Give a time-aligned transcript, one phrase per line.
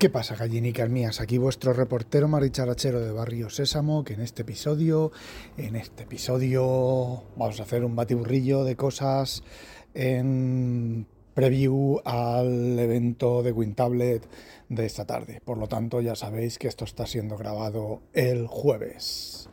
[0.00, 1.20] ¿Qué pasa, gallinicas mías?
[1.20, 5.12] Aquí vuestro reportero maricharachero de Barrio Sésamo, que en este episodio,
[5.58, 9.42] en este episodio vamos a hacer un batiburrillo de cosas
[9.92, 14.26] en preview al evento de WinTablet
[14.70, 15.42] de esta tarde.
[15.44, 19.50] Por lo tanto, ya sabéis que esto está siendo grabado el jueves.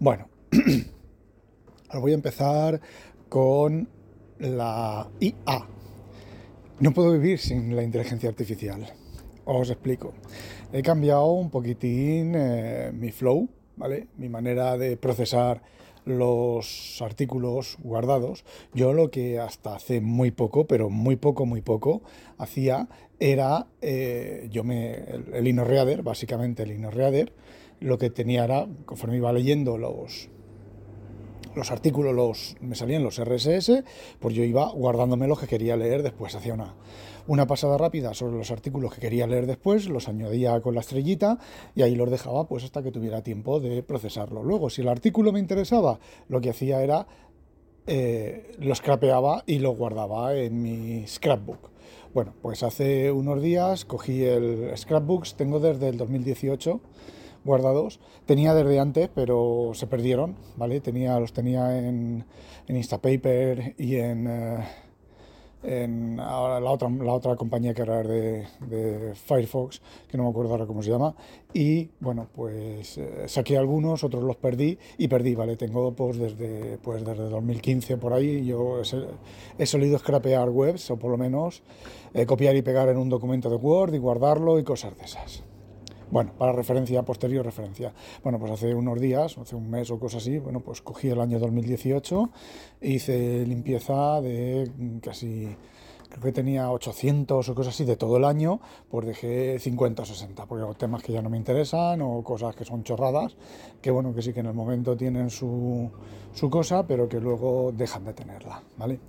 [0.00, 0.26] Bueno,
[1.92, 2.80] os voy a empezar
[3.28, 3.88] con
[4.40, 5.68] la IA.
[6.80, 8.92] No puedo vivir sin la inteligencia artificial.
[9.44, 10.14] Os explico.
[10.72, 14.08] He cambiado un poquitín eh, mi flow, ¿vale?
[14.16, 15.62] Mi manera de procesar
[16.06, 18.44] los artículos guardados.
[18.72, 22.02] Yo lo que hasta hace muy poco, pero muy poco, muy poco,
[22.38, 22.88] hacía
[23.20, 27.32] era, eh, yo me, el, el InnoReader, básicamente el InnoReader,
[27.80, 30.28] lo que tenía era, conforme iba leyendo los,
[31.54, 33.82] los artículos, los, me salían los RSS,
[34.18, 36.74] pues yo iba guardándome los que quería leer después, hacía una,
[37.26, 41.38] una pasada rápida sobre los artículos que quería leer después, los añadía con la estrellita
[41.74, 44.42] y ahí los dejaba pues hasta que tuviera tiempo de procesarlo.
[44.42, 47.06] Luego, si el artículo me interesaba, lo que hacía era
[47.86, 51.70] eh, lo scrapeaba y lo guardaba en mi scrapbook.
[52.14, 56.80] Bueno, pues hace unos días cogí el scrapbooks, tengo desde el 2018
[57.44, 58.00] guardados.
[58.26, 60.80] Tenía desde antes, pero se perdieron, ¿vale?
[60.80, 62.24] Tenía, los tenía en,
[62.66, 64.26] en Instapaper y en...
[64.26, 64.64] Eh,
[65.64, 70.30] en ahora la otra, la otra compañía que era de, de, Firefox, que no me
[70.30, 71.14] acuerdo ahora cómo se llama,
[71.52, 75.56] y bueno, pues eh, saqué algunos, otros los perdí y perdí, ¿vale?
[75.56, 80.98] Tengo pues desde, pues desde 2015 por ahí, yo he, he solido scrapear webs, o
[80.98, 81.62] por lo menos
[82.12, 85.53] eh, copiar y pegar en un documento de Word y guardarlo y cosas de esas.
[86.14, 87.92] Bueno, para referencia, posterior referencia.
[88.22, 91.20] Bueno, pues hace unos días, hace un mes o cosas así, bueno, pues cogí el
[91.20, 92.30] año 2018
[92.80, 94.70] e hice limpieza de
[95.02, 95.56] casi,
[96.08, 100.06] creo que tenía 800 o cosas así de todo el año, pues dejé 50 o
[100.06, 103.34] 60, porque hay temas que ya no me interesan o cosas que son chorradas,
[103.82, 105.90] que bueno, que sí que en el momento tienen su,
[106.32, 109.00] su cosa, pero que luego dejan de tenerla, ¿vale?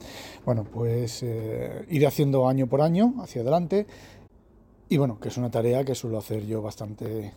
[0.44, 3.86] Bueno, pues eh, haciendo año por año, hacia adelante,
[4.90, 7.34] y bueno, que es una tarea que suelo hacer yo bastante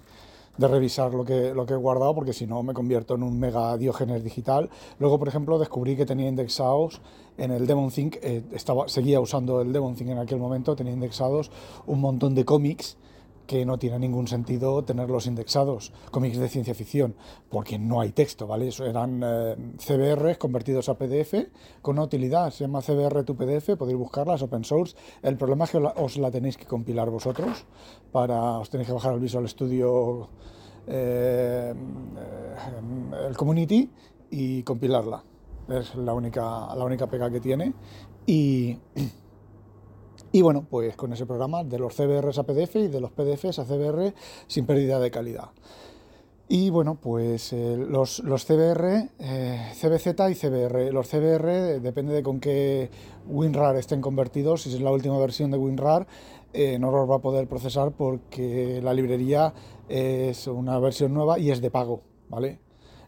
[0.59, 3.39] de revisar lo que, lo que he guardado, porque si no me convierto en un
[3.39, 4.69] mega diógenes digital.
[4.99, 7.01] Luego, por ejemplo, descubrí que tenía indexados
[7.39, 11.53] en el DemonThink, eh, estaba, seguía usando el DemonThink en aquel momento, tenía indexados
[11.87, 12.97] un montón de cómics
[13.49, 17.17] que no tiene ningún sentido tenerlos indexados, cómics de ciencia ficción,
[17.49, 18.69] porque no hay texto, ¿vale?
[18.69, 21.49] Eso eran eh, CBRs convertidos a PDF
[21.81, 24.95] con una utilidad, se llama CBR tu PDF, podéis buscarlas, open source.
[25.23, 27.65] El problema es que os la tenéis que compilar vosotros,
[28.13, 30.29] para, os tenéis que bajar al Visual Studio
[30.87, 31.75] eh,
[33.29, 33.91] el Community
[34.31, 35.25] y compilarla.
[35.71, 37.73] Es la única, la única pega que tiene.
[38.27, 38.77] Y
[40.31, 43.59] y bueno, pues con ese programa de los CBRs a PDF y de los PDFs
[43.59, 44.13] a CBR
[44.47, 45.51] sin pérdida de calidad.
[46.51, 50.93] Y bueno, pues eh, los, los, CBR, eh, CBZ y CBR.
[50.93, 52.91] Los CBR depende de con qué
[53.27, 54.63] WinRAR estén convertidos.
[54.63, 56.07] Si es la última versión de WinRAR,
[56.55, 59.53] eh, no los va a poder procesar porque la librería
[59.91, 62.61] es una versión nueva y es de pago, ¿vale?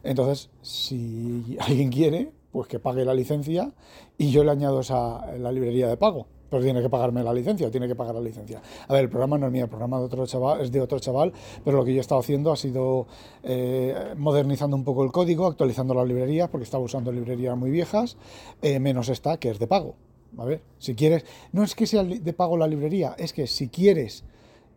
[0.02, 3.72] Entonces, si alguien quiere, pues que pague la licencia
[4.18, 7.70] y yo le añado esa, la librería de pago pero tiene que pagarme la licencia
[7.70, 8.60] tiene que pagar la licencia.
[8.88, 10.98] A ver, el programa no es mío, el programa de otro chaval, es de otro
[10.98, 11.32] chaval,
[11.64, 13.06] pero lo que yo he estado haciendo ha sido
[13.42, 18.16] eh, modernizando un poco el código, actualizando las librerías, porque estaba usando librerías muy viejas,
[18.62, 19.94] eh, menos esta, que es de pago.
[20.38, 23.68] A ver, si quieres, no es que sea de pago la librería, es que si
[23.68, 24.24] quieres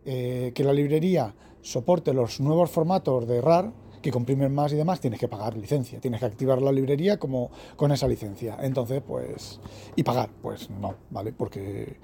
[0.04, 3.72] eh, que la librería soporte los nuevos formatos de RAR,
[4.04, 7.50] que comprimen más y demás, tienes que pagar licencia, tienes que activar la librería como
[7.74, 8.58] con esa licencia.
[8.60, 9.60] Entonces, pues,
[9.96, 11.32] y pagar, pues no, ¿vale?
[11.32, 11.96] Porque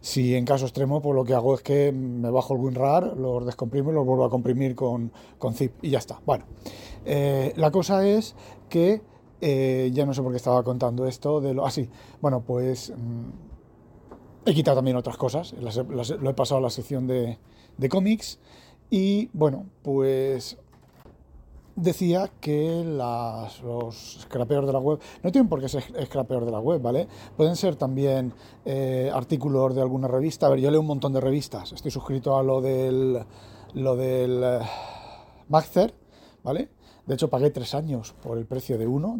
[0.00, 3.44] si en caso extremo, pues lo que hago es que me bajo el WinRAR, los
[3.44, 6.20] descomprimo y los vuelvo a comprimir con, con zip y ya está.
[6.24, 6.44] Bueno,
[7.04, 8.36] eh, la cosa es
[8.68, 9.02] que
[9.40, 11.90] eh, ya no sé por qué estaba contando esto de lo así.
[11.92, 13.30] Ah, bueno, pues mmm,
[14.46, 15.52] he quitado también otras cosas.
[15.54, 17.38] Las, lo he pasado a la sección de,
[17.76, 18.38] de cómics.
[18.88, 20.56] Y bueno, pues
[21.80, 26.60] decía que los scrapeos de la web no tienen por qué ser scrapeos de la
[26.60, 27.08] web, ¿vale?
[27.36, 28.32] Pueden ser también
[28.64, 30.46] eh, artículos de alguna revista.
[30.46, 31.72] A ver, yo leo un montón de revistas.
[31.72, 33.24] Estoy suscrito a lo del,
[33.74, 35.58] lo del uh,
[36.42, 36.68] ¿vale?
[37.10, 39.18] De hecho, pagué tres años por el precio de uno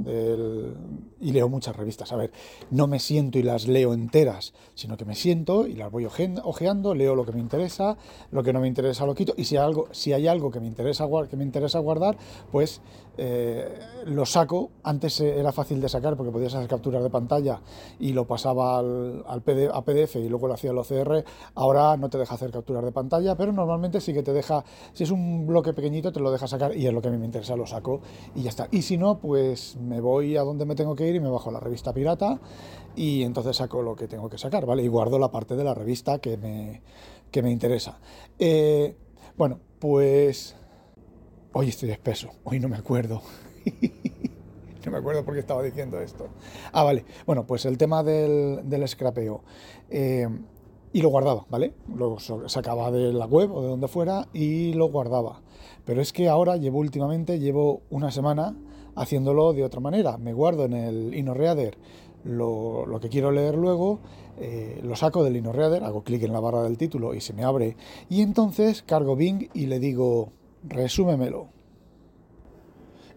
[1.18, 2.12] y leo muchas revistas.
[2.12, 2.30] A ver,
[2.70, 6.94] no me siento y las leo enteras, sino que me siento y las voy ojeando,
[6.94, 7.96] leo lo que me interesa,
[8.30, 11.36] lo que no me interesa lo quito y si hay algo, que, me interesa, que
[11.36, 12.16] me interesa guardar,
[12.52, 12.80] pues
[13.18, 14.70] eh, lo saco.
[14.84, 17.60] Antes era fácil de sacar porque podías hacer capturas de pantalla
[17.98, 21.24] y lo pasaba al, al PDF, a PDF y luego lo hacía el OCR.
[21.56, 25.02] Ahora no te deja hacer capturas de pantalla, pero normalmente sí que te deja, si
[25.02, 27.26] es un bloque pequeñito, te lo deja sacar y es lo que a mí me
[27.26, 27.79] interesa, lo saco
[28.34, 28.68] y ya está.
[28.70, 31.50] Y si no, pues me voy a donde me tengo que ir y me bajo
[31.50, 32.40] la revista pirata
[32.96, 34.82] y entonces saco lo que tengo que sacar, ¿vale?
[34.82, 36.82] Y guardo la parte de la revista que me,
[37.30, 37.98] que me interesa.
[38.38, 38.96] Eh,
[39.36, 40.56] bueno, pues...
[41.52, 43.22] Hoy estoy espeso, hoy no me acuerdo.
[44.86, 46.28] no me acuerdo por qué estaba diciendo esto.
[46.72, 47.04] Ah, vale.
[47.26, 49.42] Bueno, pues el tema del, del scrapeo.
[49.88, 50.28] Eh,
[50.92, 51.74] y lo guardaba, ¿vale?
[51.94, 55.40] Lo sacaba de la web o de donde fuera y lo guardaba.
[55.84, 58.56] Pero es que ahora llevo últimamente, llevo una semana
[58.96, 60.18] haciéndolo de otra manera.
[60.18, 61.78] Me guardo en el InnoReader
[62.24, 64.00] lo, lo que quiero leer luego,
[64.38, 67.44] eh, lo saco del InnoReader, hago clic en la barra del título y se me
[67.44, 67.76] abre.
[68.08, 70.30] Y entonces cargo Bing y le digo,
[70.64, 71.48] resúmemelo.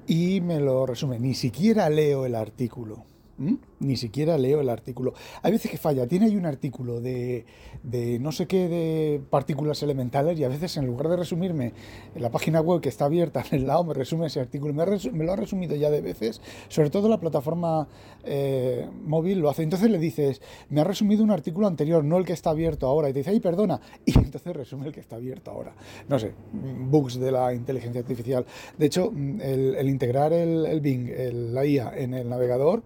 [0.06, 1.20] Y me lo resume.
[1.20, 3.06] Ni siquiera leo el artículo.
[3.38, 3.54] ¿Mm?
[3.84, 5.14] Ni siquiera leo el artículo.
[5.42, 6.08] Hay veces que falla.
[6.08, 7.46] Tiene ahí un artículo de,
[7.84, 11.74] de, no sé qué de partículas elementales y a veces en lugar de resumirme
[12.16, 14.74] en la página web que está abierta en el lado me resume ese artículo.
[14.74, 16.42] Me, me lo ha resumido ya de veces.
[16.68, 17.88] Sobre todo la plataforma
[18.24, 19.64] eh, móvil lo hace.
[19.64, 23.10] Entonces le dices, me ha resumido un artículo anterior, no el que está abierto ahora.
[23.10, 23.80] Y te dice, ay, perdona.
[24.06, 25.74] Y entonces resume el que está abierto ahora.
[26.08, 28.46] No sé, bugs de la inteligencia artificial.
[28.78, 31.10] De hecho, el, integrar el, el Bing,
[31.54, 32.84] la IA en el navegador,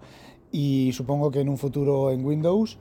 [0.52, 2.78] y supongo que en un futuro en Windows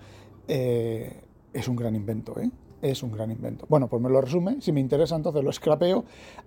[0.48, 1.22] eh,
[1.52, 2.50] es un gran invento, ¿eh?
[2.82, 3.66] Es un gran invento.
[3.68, 4.60] Bueno, pues me lo resume.
[4.60, 6.04] Si me interesa, entonces lo scrapeo.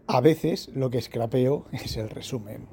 [0.07, 2.67] A veces lo que scrapeo es el resumen.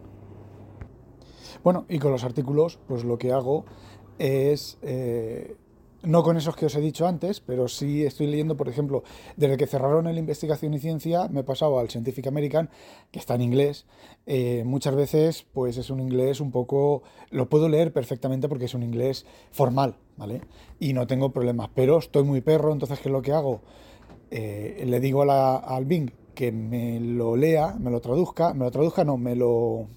[1.65, 3.65] Bueno, y con los artículos, pues lo que hago
[4.19, 5.57] es eh,
[6.06, 9.03] no con esos que os he dicho antes, pero sí estoy leyendo, por ejemplo,
[9.37, 12.70] desde que cerraron el Investigación y Ciencia, me he pasado al Scientific American,
[13.11, 13.87] que está en inglés.
[14.26, 17.03] Eh, muchas veces, pues es un inglés un poco.
[17.31, 20.43] Lo puedo leer perfectamente porque es un inglés formal, ¿vale?
[20.79, 23.62] Y no tengo problemas, pero estoy muy perro, entonces, ¿qué es lo que hago?
[24.31, 29.05] Eh, le digo al Bing que me lo lea, me lo traduzca, me lo traduzca,
[29.05, 29.88] no, me lo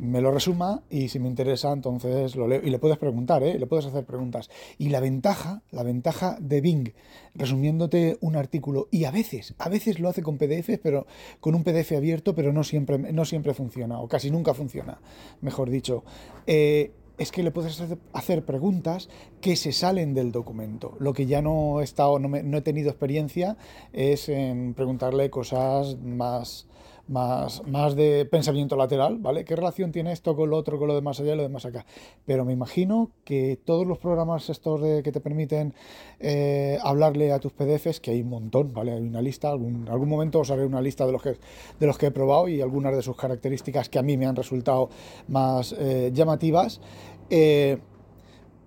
[0.00, 2.60] me lo resuma y si me interesa, entonces lo leo.
[2.64, 3.58] Y le puedes preguntar, ¿eh?
[3.58, 4.50] le puedes hacer preguntas.
[4.78, 6.92] Y la ventaja, la ventaja de Bing,
[7.34, 11.06] resumiéndote un artículo, y a veces, a veces lo hace con PDF, pero
[11.40, 15.00] con un PDF abierto, pero no siempre, no siempre funciona, o casi nunca funciona,
[15.42, 16.02] mejor dicho.
[16.46, 17.78] Eh, es que le puedes
[18.14, 19.10] hacer preguntas
[19.42, 20.96] que se salen del documento.
[20.98, 23.58] Lo que ya no he estado, no, no he tenido experiencia
[23.92, 26.69] es en preguntarle cosas más
[27.10, 29.44] más, más de pensamiento lateral, ¿vale?
[29.44, 31.48] ¿Qué relación tiene esto con lo otro, con lo de más allá y lo de
[31.48, 31.84] más acá?
[32.24, 35.74] Pero me imagino que todos los programas estos de, que te permiten
[36.20, 38.92] eh, hablarle a tus PDFs, que hay un montón, ¿vale?
[38.92, 41.36] Hay una lista, algún, algún momento os haré una lista de los, que,
[41.80, 44.36] de los que he probado y algunas de sus características que a mí me han
[44.36, 44.88] resultado
[45.26, 46.80] más eh, llamativas.
[47.28, 47.78] Eh,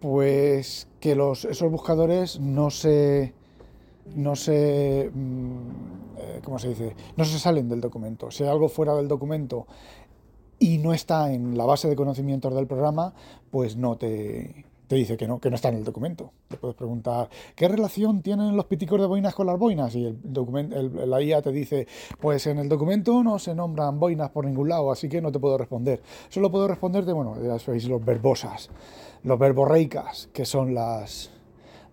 [0.02, 3.34] pues que los, esos buscadores no se
[4.16, 5.58] no se, mm,
[6.18, 6.96] eh, ¿cómo se dice?
[7.18, 8.32] No se salen del documento.
[8.32, 9.68] Si hay algo fuera del documento
[10.60, 13.14] y no está en la base de conocimientos del programa,
[13.52, 16.32] pues no te, te dice que no, que no está en el documento.
[16.48, 19.96] Te puedes preguntar, ¿qué relación tienen los piticos de boinas con las boinas?
[19.96, 21.88] Y el documento, la IA te dice,
[22.20, 25.40] pues en el documento no se nombran boinas por ningún lado, así que no te
[25.40, 26.02] puedo responder.
[26.30, 28.70] Solo puedo responderte, bueno, ya sabéis, los verbosas,
[29.24, 31.32] los verborreicas, que son las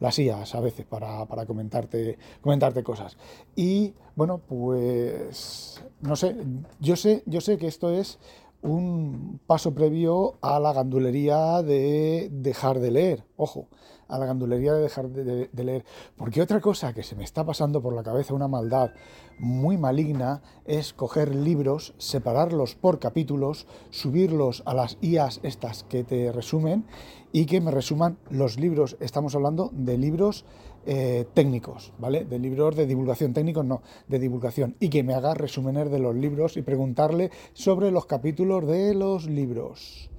[0.01, 3.17] las IAS a veces para, comentarte, comentarte cosas.
[3.55, 6.37] Y bueno, pues no sé,
[6.81, 8.19] yo sé, yo sé que esto es
[8.63, 13.25] un paso previo a la gandulería de dejar de leer.
[13.37, 13.69] Ojo,
[14.11, 15.85] a la gandulería de dejar de, leer.
[16.17, 18.91] Porque otra cosa que se me está pasando por la cabeza, una maldad
[19.39, 26.33] muy maligna, es coger libros, separarlos por capítulos, subirlos a las IAs estas que te
[26.33, 26.85] resumen
[27.33, 28.97] y que me resuman los libros.
[29.01, 30.45] Estamos hablando de libros
[30.87, 32.25] eh, técnicos, ¿vale?
[32.25, 34.77] De libros de divulgación, técnicos no, de divulgación.
[34.81, 39.27] Y que me haga resúmenes de los libros y preguntarle sobre los capítulos de los
[39.27, 40.11] libros.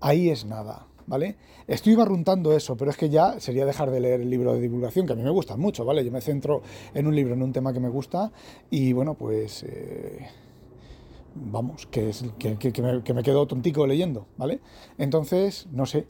[0.00, 0.86] Ahí es nada.
[1.06, 1.36] ¿Vale?
[1.66, 5.06] Estoy barruntando eso, pero es que ya sería dejar de leer el libro de divulgación,
[5.06, 6.04] que a mí me gusta mucho, ¿vale?
[6.04, 6.62] Yo me centro
[6.94, 8.32] en un libro, en un tema que me gusta,
[8.70, 9.64] y bueno, pues...
[9.64, 10.26] Eh,
[11.34, 14.60] vamos, que, es, que, me, quedo tontico leyendo, ¿vale?
[14.98, 16.06] Entonces, no sé,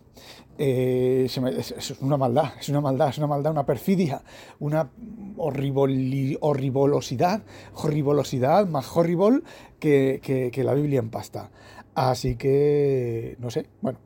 [0.59, 4.23] eh, es, una maldad, es una maldad, es una maldad, una perfidia,
[4.59, 4.91] una
[5.37, 7.43] horribolosidad,
[7.75, 9.43] horribolosidad, más horrible
[9.79, 11.51] que, la Biblia en pasta.
[11.95, 13.99] Así que, no sé, bueno.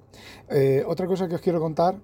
[0.49, 1.97] Eh, otra cosa que os quiero contar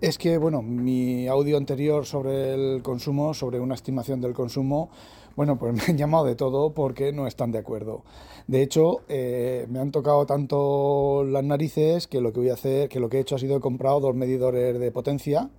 [0.00, 4.90] es que, bueno, mi audio anterior sobre el consumo, sobre una estimación del consumo,
[5.36, 8.04] bueno, pues me han llamado de todo porque no están de acuerdo.
[8.46, 12.88] De hecho, eh, me han tocado tanto las narices que lo que voy a hacer,
[12.88, 15.50] que lo que he hecho ha sido he comprado dos medidores de potencia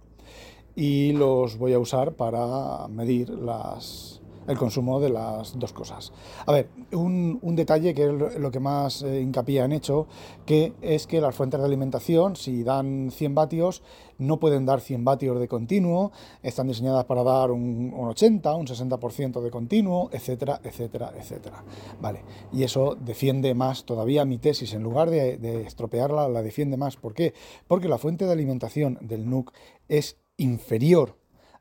[0.75, 6.11] y los voy a usar para medir las, el consumo de las dos cosas.
[6.45, 10.07] A ver, un, detalle que es lo que más eh, hincapié han hecho,
[10.45, 13.83] que es que las fuentes de alimentación, si dan 100 vatios,
[14.17, 19.41] no pueden dar 100 vatios de continuo, están diseñadas para dar un, 80, un 60%
[19.41, 21.63] de continuo, etcétera, etcétera, etcétera.
[22.01, 22.21] Vale,
[22.51, 26.95] y eso defiende más todavía mi tesis, en lugar de, de estropearla, la defiende más.
[26.95, 27.33] ¿Por qué?
[27.67, 29.51] Porque la fuente de alimentación del NUC
[29.87, 31.17] es inferior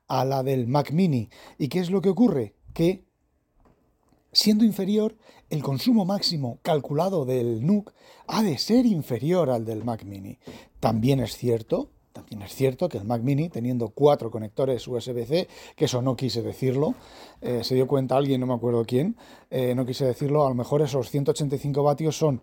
[0.08, 1.30] a la del Mac Mini.
[1.58, 2.54] ¿Y qué es lo que ocurre?
[2.72, 3.04] Que,
[4.32, 5.16] siendo inferior,
[5.50, 7.92] el consumo máximo calculado del NUC
[8.26, 10.38] ha de ser inferior al del Mac Mini.
[10.80, 15.84] También es cierto, también es cierto que el Mac Mini, teniendo cuatro conectores USB-C, que
[15.84, 16.94] eso no quise decirlo,
[17.40, 19.16] eh, se dio cuenta alguien, no me acuerdo quién,
[19.50, 22.42] eh, no quise decirlo, a lo mejor esos 185 vatios son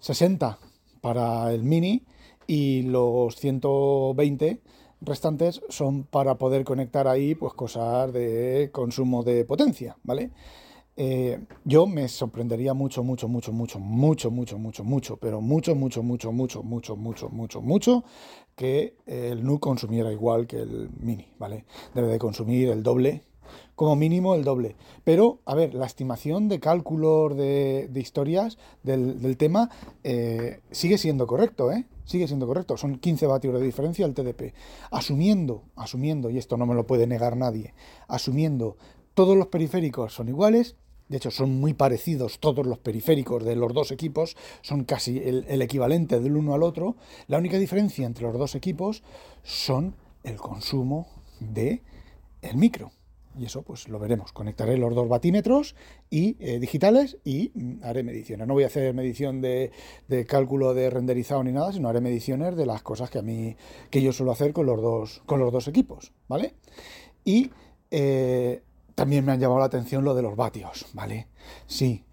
[0.00, 0.58] 60
[1.00, 2.04] para el Mini
[2.46, 4.60] y los 120
[5.04, 10.30] restantes son para poder conectar ahí pues cosas de consumo de potencia, ¿vale?
[10.96, 16.02] Eh, yo me sorprendería mucho, mucho, mucho, mucho, mucho, mucho, mucho, mucho, pero mucho, mucho,
[16.02, 18.04] mucho, mucho, mucho, mucho, mucho, mucho,
[18.54, 21.64] que el NUC consumiera igual que el Mini, ¿vale?
[21.94, 23.22] Debe de consumir el doble
[23.74, 24.76] como mínimo el doble.
[25.04, 29.70] Pero, a ver, la estimación de cálculos de, historias del, tema
[30.04, 31.84] eh, sigue siendo correcto, ¿eh?
[32.04, 32.76] Sigue siendo correcto.
[32.76, 34.54] Son 15 vatios de diferencia el TDP.
[34.90, 37.74] Asumiendo, asumiendo, y esto no me lo puede negar nadie,
[38.08, 38.76] asumiendo
[39.14, 40.76] todos los periféricos son iguales,
[41.08, 45.44] de hecho, son muy parecidos todos los periféricos de los dos equipos, son casi el,
[45.46, 46.96] el, equivalente del uno al otro.
[47.26, 49.02] La única diferencia entre los dos equipos
[49.42, 51.82] son el consumo de
[52.40, 52.92] el micro.
[53.38, 54.32] Y eso pues lo veremos.
[54.32, 55.74] Conectaré los dos batímetros
[56.10, 58.46] y eh, digitales y mm, haré mediciones.
[58.46, 59.72] No voy a hacer medición de,
[60.28, 63.56] cálculo de renderizado ni nada, sino haré mediciones de las cosas que a mí
[63.90, 66.54] que yo suelo hacer con los dos, con los dos equipos, ¿vale?
[67.24, 67.50] Y
[67.90, 68.62] eh,
[68.94, 71.28] también me han llamado la atención lo de los vatios, ¿vale?
[71.66, 72.04] Sí.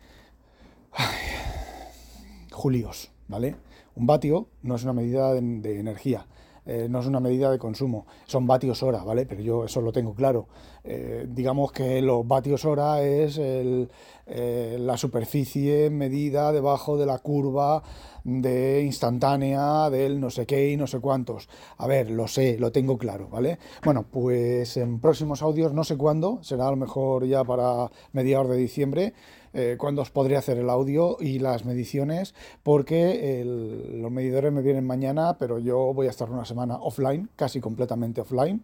[2.52, 3.56] Julios, ¿vale?
[3.96, 6.26] Un vatio no es una medida de energía
[6.72, 9.26] eh, no es una medida de consumo, son vatios hora, ¿vale?
[9.26, 10.48] Pero yo eso lo tengo claro.
[10.84, 17.84] Eh, digamos que los vatios hora es eh, la superficie medida debajo de la curva
[18.24, 21.50] de instantánea del no sé qué y no sé cuántos.
[21.78, 23.60] A ver, lo sé, lo tengo claro, ¿vale?
[23.84, 28.50] Bueno, pues en próximos audios, no sé cuándo, será a lo mejor ya para mediados
[28.50, 29.14] de diciembre,
[29.54, 34.86] eh, cuando os podré hacer el audio y las mediciones, porque los medidores me vienen
[34.86, 38.64] mañana, pero yo voy a estar una semana offline, casi completamente offline.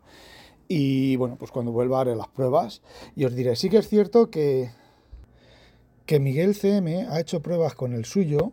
[0.68, 2.82] Y bueno, pues cuando vuelva haré las pruebas
[3.16, 4.72] y os diré, sí que es cierto que,
[6.20, 8.52] Miguel CM ha hecho pruebas con el suyo,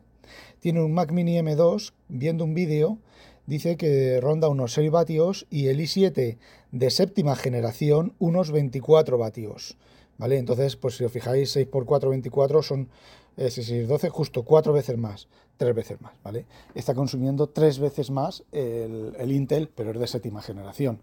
[0.61, 2.99] tiene un Mac Mini M2, viendo un vídeo,
[3.47, 6.39] dice que ronda unos 6 vatios y el i7
[6.71, 9.77] de séptima generación unos 24 vatios.
[10.19, 10.39] ¿vale?
[10.39, 12.89] Entonces, pues si os fijáis, 6 por 4, 24 son,
[13.37, 16.47] eh, 12, justo 4 veces más tres veces más, ¿vale?
[16.75, 20.99] Está consumiendo tres veces más el, Intel, pero es de séptima generación.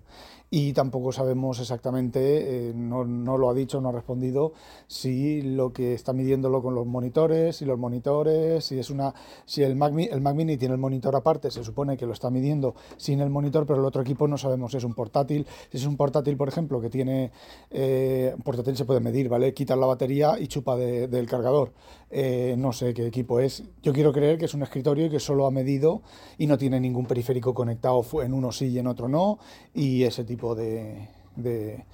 [0.52, 4.54] Y tampoco sabemos exactamente, eh, no, lo ha dicho, no ha respondido,
[4.88, 9.14] si lo que está midiéndolo con los monitores, si los monitores, si es una,
[9.46, 12.30] si el Mac, el Mac Mini tiene el monitor aparte, se supone que lo está
[12.30, 15.46] midiendo sin el monitor, pero el otro equipo no sabemos si es un portátil.
[15.72, 17.32] Si es un portátil, por ejemplo, que tiene,
[17.70, 19.54] eh, portátil se puede medir, ¿vale?
[19.54, 21.74] Quitas la batería y chupa del cargador.
[22.12, 23.64] Eh, no sé qué equipo es.
[23.84, 26.02] Yo quiero creer que es un escritorio y que solo ha medido
[26.38, 29.38] y no tiene ningún periférico conectado en uno sí y en otro no,
[29.74, 31.86] y ese tipo de,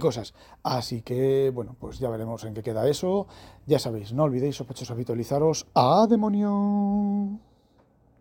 [0.00, 0.34] cosas.
[0.62, 3.26] Así que, bueno, pues ya veremos en qué queda eso.
[3.66, 5.66] Ya sabéis, no olvidéis, sospechosos, habitualizaros.
[5.74, 7.53] ¡A demonio!